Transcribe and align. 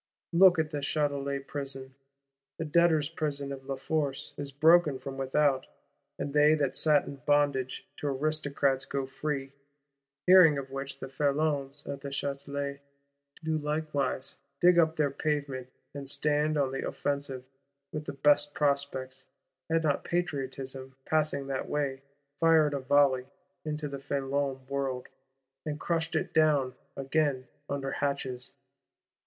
Look 0.33 0.57
also 0.57 0.65
at 0.65 0.71
the 0.71 0.77
Châtelet 0.79 1.45
Prison. 1.45 1.93
The 2.57 2.65
Debtors' 2.65 3.07
Prison 3.07 3.51
of 3.51 3.65
La 3.67 3.75
Force 3.75 4.33
is 4.35 4.51
broken 4.51 4.97
from 4.97 5.15
without; 5.15 5.67
and 6.17 6.33
they 6.33 6.55
that 6.55 6.75
sat 6.75 7.05
in 7.05 7.17
bondage 7.17 7.87
to 7.97 8.07
Aristocrats 8.07 8.83
go 8.85 9.05
free: 9.05 9.51
hearing 10.25 10.57
of 10.57 10.71
which 10.71 10.97
the 10.97 11.07
Felons 11.07 11.85
at 11.85 12.01
the 12.01 12.09
Châtelet 12.09 12.79
do 13.43 13.59
likewise 13.59 14.39
"dig 14.59 14.79
up 14.79 14.95
their 14.95 15.11
pavements," 15.11 15.69
and 15.93 16.09
stand 16.09 16.57
on 16.57 16.71
the 16.71 16.81
offensive; 16.87 17.43
with 17.93 18.05
the 18.05 18.13
best 18.13 18.55
prospects,—had 18.55 19.83
not 19.83 20.03
Patriotism, 20.03 20.95
passing 21.05 21.45
that 21.45 21.69
way, 21.69 22.01
"fired 22.39 22.73
a 22.73 22.79
volley" 22.79 23.27
into 23.63 23.87
the 23.87 23.99
Felon 23.99 24.65
world; 24.67 25.09
and 25.63 25.79
crushed 25.79 26.15
it 26.15 26.33
down 26.33 26.73
again 26.97 27.47
under 27.69 27.91
hatches. 27.91 28.53